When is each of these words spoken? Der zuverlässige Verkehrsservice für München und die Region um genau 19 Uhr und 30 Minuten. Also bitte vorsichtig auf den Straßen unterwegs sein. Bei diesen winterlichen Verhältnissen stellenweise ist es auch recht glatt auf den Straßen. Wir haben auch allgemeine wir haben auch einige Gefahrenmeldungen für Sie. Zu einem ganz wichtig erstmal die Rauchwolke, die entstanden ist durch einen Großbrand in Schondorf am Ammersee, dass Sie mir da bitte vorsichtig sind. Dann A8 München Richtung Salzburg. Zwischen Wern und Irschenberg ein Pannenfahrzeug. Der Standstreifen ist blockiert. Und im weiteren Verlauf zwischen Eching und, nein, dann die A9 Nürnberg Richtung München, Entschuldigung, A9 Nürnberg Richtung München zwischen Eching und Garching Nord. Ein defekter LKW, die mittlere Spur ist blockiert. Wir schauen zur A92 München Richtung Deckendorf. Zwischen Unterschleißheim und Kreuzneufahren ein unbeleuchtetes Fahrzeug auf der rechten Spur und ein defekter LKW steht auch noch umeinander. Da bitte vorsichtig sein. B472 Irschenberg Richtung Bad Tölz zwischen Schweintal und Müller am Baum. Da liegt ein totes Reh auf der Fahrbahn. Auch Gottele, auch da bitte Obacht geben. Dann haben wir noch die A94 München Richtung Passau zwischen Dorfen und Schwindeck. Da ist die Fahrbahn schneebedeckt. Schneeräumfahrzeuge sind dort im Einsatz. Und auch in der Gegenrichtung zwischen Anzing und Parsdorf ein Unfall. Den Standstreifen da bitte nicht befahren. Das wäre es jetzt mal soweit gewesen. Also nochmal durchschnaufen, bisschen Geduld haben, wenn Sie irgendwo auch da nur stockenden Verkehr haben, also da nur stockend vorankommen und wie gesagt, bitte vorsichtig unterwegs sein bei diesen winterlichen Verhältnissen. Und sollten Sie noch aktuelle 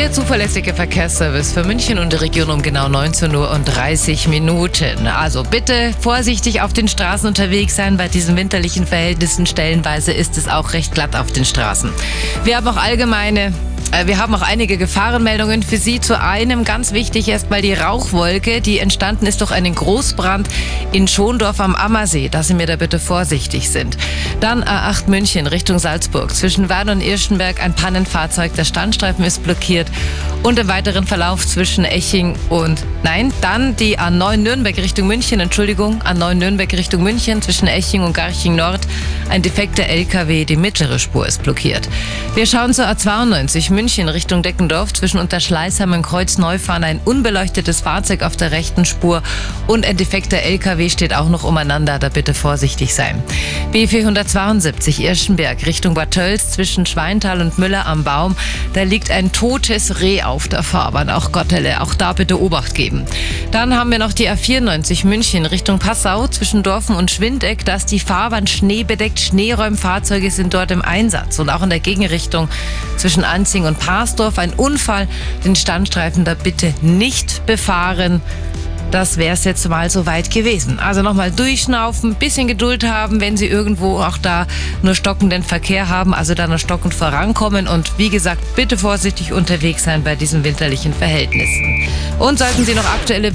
Der 0.00 0.10
zuverlässige 0.10 0.72
Verkehrsservice 0.72 1.52
für 1.52 1.62
München 1.62 1.98
und 1.98 2.14
die 2.14 2.16
Region 2.16 2.48
um 2.48 2.62
genau 2.62 2.88
19 2.88 3.34
Uhr 3.34 3.50
und 3.50 3.66
30 3.66 4.28
Minuten. 4.28 5.06
Also 5.06 5.42
bitte 5.42 5.92
vorsichtig 6.00 6.62
auf 6.62 6.72
den 6.72 6.88
Straßen 6.88 7.28
unterwegs 7.28 7.76
sein. 7.76 7.98
Bei 7.98 8.08
diesen 8.08 8.34
winterlichen 8.34 8.86
Verhältnissen 8.86 9.44
stellenweise 9.44 10.12
ist 10.12 10.38
es 10.38 10.48
auch 10.48 10.72
recht 10.72 10.94
glatt 10.94 11.14
auf 11.14 11.32
den 11.32 11.44
Straßen. 11.44 11.92
Wir 12.44 12.56
haben 12.56 12.66
auch 12.66 12.78
allgemeine 12.78 13.52
wir 14.06 14.18
haben 14.18 14.34
auch 14.34 14.42
einige 14.42 14.78
Gefahrenmeldungen 14.78 15.62
für 15.62 15.76
Sie. 15.76 16.00
Zu 16.00 16.20
einem 16.20 16.64
ganz 16.64 16.92
wichtig 16.92 17.28
erstmal 17.28 17.60
die 17.60 17.74
Rauchwolke, 17.74 18.60
die 18.60 18.78
entstanden 18.78 19.26
ist 19.26 19.40
durch 19.40 19.50
einen 19.50 19.74
Großbrand 19.74 20.48
in 20.92 21.08
Schondorf 21.08 21.60
am 21.60 21.74
Ammersee, 21.74 22.28
dass 22.28 22.48
Sie 22.48 22.54
mir 22.54 22.66
da 22.66 22.76
bitte 22.76 22.98
vorsichtig 22.98 23.68
sind. 23.68 23.96
Dann 24.38 24.62
A8 24.62 25.08
München 25.08 25.46
Richtung 25.46 25.78
Salzburg. 25.78 26.34
Zwischen 26.34 26.68
Wern 26.68 26.88
und 26.88 27.00
Irschenberg 27.00 27.62
ein 27.62 27.74
Pannenfahrzeug. 27.74 28.54
Der 28.54 28.64
Standstreifen 28.64 29.24
ist 29.24 29.42
blockiert. 29.42 29.88
Und 30.42 30.58
im 30.58 30.68
weiteren 30.68 31.06
Verlauf 31.06 31.46
zwischen 31.46 31.84
Eching 31.84 32.36
und, 32.48 32.82
nein, 33.02 33.32
dann 33.42 33.76
die 33.76 33.98
A9 33.98 34.38
Nürnberg 34.38 34.76
Richtung 34.78 35.06
München, 35.06 35.40
Entschuldigung, 35.40 36.00
A9 36.02 36.34
Nürnberg 36.34 36.72
Richtung 36.72 37.02
München 37.02 37.42
zwischen 37.42 37.68
Eching 37.68 38.02
und 38.02 38.14
Garching 38.14 38.56
Nord. 38.56 38.80
Ein 39.30 39.42
defekter 39.42 39.84
LKW, 39.84 40.44
die 40.44 40.56
mittlere 40.56 40.98
Spur 40.98 41.24
ist 41.24 41.44
blockiert. 41.44 41.88
Wir 42.34 42.46
schauen 42.46 42.74
zur 42.74 42.86
A92 42.86 43.72
München 43.72 44.08
Richtung 44.08 44.42
Deckendorf. 44.42 44.92
Zwischen 44.92 45.20
Unterschleißheim 45.20 45.92
und 45.92 46.02
Kreuzneufahren 46.02 46.82
ein 46.82 47.00
unbeleuchtetes 47.04 47.80
Fahrzeug 47.80 48.22
auf 48.22 48.36
der 48.36 48.50
rechten 48.50 48.84
Spur 48.84 49.22
und 49.68 49.86
ein 49.86 49.96
defekter 49.96 50.38
LKW 50.38 50.90
steht 50.90 51.14
auch 51.14 51.28
noch 51.28 51.44
umeinander. 51.44 52.00
Da 52.00 52.08
bitte 52.08 52.34
vorsichtig 52.34 52.92
sein. 52.92 53.22
B472 53.72 55.00
Irschenberg 55.00 55.64
Richtung 55.64 55.94
Bad 55.94 56.10
Tölz 56.10 56.50
zwischen 56.50 56.84
Schweintal 56.84 57.40
und 57.40 57.56
Müller 57.56 57.86
am 57.86 58.02
Baum. 58.02 58.34
Da 58.72 58.82
liegt 58.82 59.12
ein 59.12 59.30
totes 59.30 60.00
Reh 60.00 60.22
auf 60.22 60.48
der 60.48 60.64
Fahrbahn. 60.64 61.08
Auch 61.08 61.30
Gottele, 61.30 61.80
auch 61.82 61.94
da 61.94 62.14
bitte 62.14 62.40
Obacht 62.40 62.74
geben. 62.74 63.06
Dann 63.52 63.76
haben 63.76 63.92
wir 63.92 64.00
noch 64.00 64.12
die 64.12 64.28
A94 64.28 65.06
München 65.06 65.46
Richtung 65.46 65.78
Passau 65.78 66.26
zwischen 66.26 66.64
Dorfen 66.64 66.96
und 66.96 67.12
Schwindeck. 67.12 67.64
Da 67.64 67.76
ist 67.76 67.92
die 67.92 68.00
Fahrbahn 68.00 68.48
schneebedeckt. 68.48 69.19
Schneeräumfahrzeuge 69.20 70.30
sind 70.30 70.54
dort 70.54 70.70
im 70.70 70.82
Einsatz. 70.82 71.38
Und 71.38 71.50
auch 71.50 71.62
in 71.62 71.70
der 71.70 71.80
Gegenrichtung 71.80 72.48
zwischen 72.96 73.24
Anzing 73.24 73.64
und 73.64 73.78
Parsdorf 73.78 74.38
ein 74.38 74.52
Unfall. 74.52 75.08
Den 75.44 75.56
Standstreifen 75.56 76.24
da 76.24 76.34
bitte 76.34 76.74
nicht 76.82 77.46
befahren. 77.46 78.20
Das 78.90 79.18
wäre 79.18 79.34
es 79.34 79.44
jetzt 79.44 79.68
mal 79.68 79.88
soweit 79.88 80.30
gewesen. 80.32 80.80
Also 80.80 81.02
nochmal 81.02 81.30
durchschnaufen, 81.30 82.16
bisschen 82.16 82.48
Geduld 82.48 82.82
haben, 82.82 83.20
wenn 83.20 83.36
Sie 83.36 83.46
irgendwo 83.46 84.00
auch 84.00 84.18
da 84.18 84.48
nur 84.82 84.96
stockenden 84.96 85.44
Verkehr 85.44 85.88
haben, 85.88 86.12
also 86.12 86.34
da 86.34 86.48
nur 86.48 86.58
stockend 86.58 86.92
vorankommen 86.92 87.68
und 87.68 87.98
wie 87.98 88.08
gesagt, 88.08 88.42
bitte 88.56 88.76
vorsichtig 88.76 89.32
unterwegs 89.32 89.84
sein 89.84 90.02
bei 90.02 90.16
diesen 90.16 90.42
winterlichen 90.42 90.92
Verhältnissen. 90.92 91.88
Und 92.18 92.40
sollten 92.40 92.64
Sie 92.64 92.74
noch 92.74 92.84
aktuelle 92.84 93.28